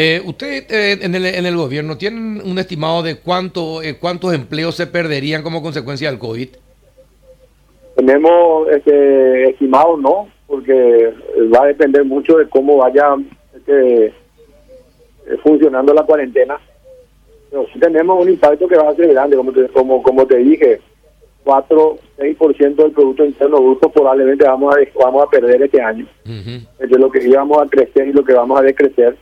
[0.00, 4.32] Eh, ¿Usted eh, en, el, en, el, gobierno tienen un estimado de cuánto, eh, cuántos
[4.32, 6.50] empleos se perderían como consecuencia del COVID?
[7.96, 11.12] Tenemos este, estimado, no, porque
[11.52, 13.16] va a depender mucho de cómo vaya
[13.56, 14.14] este,
[15.42, 16.60] funcionando la cuarentena.
[17.50, 20.36] Pero sí tenemos un impacto que va a ser grande, como te, como, como te
[20.36, 20.80] dije,
[21.42, 26.06] 4, 6% del Producto Interno Bruto probablemente vamos a, vamos a perder este año.
[26.24, 29.16] Uh lo que íbamos a crecer y lo que vamos a decrecer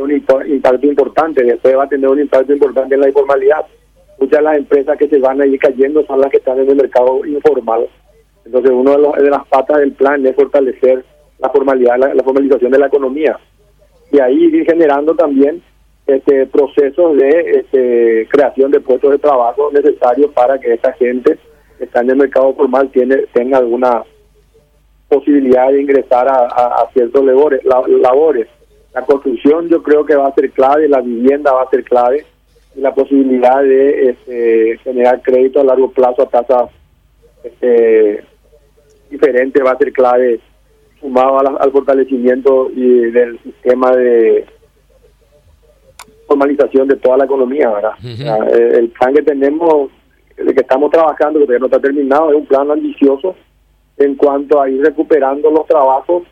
[0.00, 1.42] un impacto importante.
[1.42, 3.66] Después va a tener un impacto importante en la informalidad.
[4.18, 6.68] Muchas de las empresas que se van a ir cayendo son las que están en
[6.68, 7.88] el mercado informal.
[8.44, 11.04] Entonces, una de, de las patas del plan es fortalecer
[11.38, 13.38] la formalidad, la, formalización de la economía.
[14.10, 15.62] Y ahí ir generando también
[16.06, 21.38] este procesos de este, creación de puestos de trabajo necesarios para que esta gente
[21.76, 24.02] que está en el mercado formal tiene, tenga alguna
[25.08, 27.24] posibilidad de ingresar a, ciertos
[27.64, 28.48] labores.
[28.98, 32.26] La construcción yo creo que va a ser clave, la vivienda va a ser clave,
[32.74, 36.70] y la posibilidad de este, generar crédito a largo plazo a tasas
[37.44, 38.24] este,
[39.08, 40.40] diferentes va a ser clave,
[40.98, 44.44] sumado al fortalecimiento y del sistema de
[46.26, 47.92] formalización de toda la economía, ¿verdad?
[48.02, 49.92] el plan que tenemos,
[50.36, 53.36] el que estamos trabajando, que todavía no está terminado, es un plan ambicioso
[53.96, 56.24] en cuanto a ir recuperando los trabajos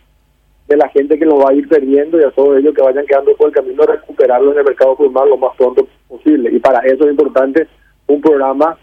[0.69, 3.07] de la gente que lo va a ir perdiendo y a todos ellos que vayan
[3.07, 6.51] quedando por el camino de recuperarlo en el mercado formal lo más pronto posible.
[6.53, 7.69] Y para eso es importante
[8.09, 8.77] un programa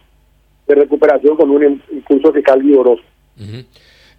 [0.67, 3.03] de recuperación con un impulso fiscal vigoroso.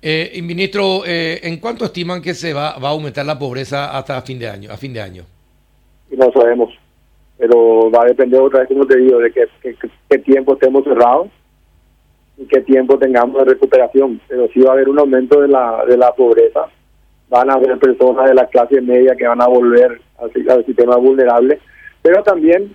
[0.02, 4.20] eh, ministro, eh, ¿en cuánto estiman que se va, va a aumentar la pobreza hasta
[4.20, 4.70] fin de año?
[4.70, 5.24] A fin de año.
[6.10, 6.74] No sabemos,
[7.38, 11.28] pero va a depender otra vez, como te digo, de qué, qué tiempo estemos cerrados
[12.36, 14.20] y qué tiempo tengamos de recuperación.
[14.28, 16.68] Pero sí va a haber un aumento de la, de la pobreza
[17.34, 21.58] van a haber personas de la clase media que van a volver al, sistema vulnerable,
[22.00, 22.74] pero también,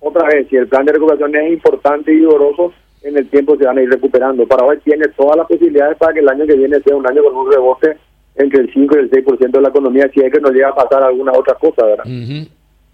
[0.00, 3.64] otra vez, si el plan de recuperación es importante y vigoroso, en el tiempo se
[3.64, 4.46] van a ir recuperando.
[4.46, 7.22] Para hoy tiene todas las posibilidades para que el año que viene sea un año
[7.22, 7.96] con un rebote
[8.36, 10.74] entre el 5 y el 6% de la economía, si es que nos llega a
[10.74, 12.04] pasar alguna otra cosa, ¿verdad?
[12.06, 12.46] Uh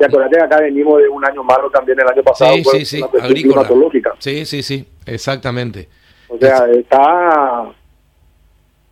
[0.09, 3.03] que acá venimos de un año malo también el año pasado sí, sí, sí.
[3.29, 4.15] climatológica.
[4.19, 5.89] Sí, sí, sí, exactamente.
[6.29, 7.71] O sea, está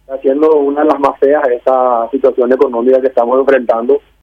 [0.09, 4.01] haciendo una de las más feas esa situación económica que estamos enfrentando